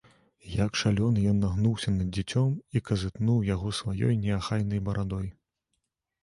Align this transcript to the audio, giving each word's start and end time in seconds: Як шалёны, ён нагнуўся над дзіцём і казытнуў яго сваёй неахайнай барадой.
Як 0.51 0.77
шалёны, 0.83 1.25
ён 1.31 1.37
нагнуўся 1.43 1.93
над 1.97 2.09
дзіцём 2.15 2.55
і 2.79 2.81
казытнуў 2.87 3.45
яго 3.49 3.75
сваёй 3.81 4.19
неахайнай 4.25 4.83
барадой. 4.91 5.29